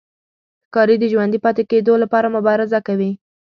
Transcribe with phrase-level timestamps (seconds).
[0.67, 3.11] ښکاري د ژوندي پاتې کېدو لپاره مبارزه کوي.